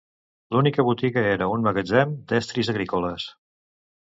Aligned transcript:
L'única 0.55 0.85
botiga 0.87 1.25
era 1.33 1.49
un 1.57 1.67
magatzem 1.67 2.17
d'estris 2.33 2.73
agrícoles. 2.75 3.29